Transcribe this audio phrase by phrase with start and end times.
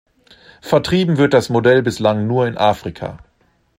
[0.63, 3.19] Vertrieben wird das Modell bislang nur in Afrika.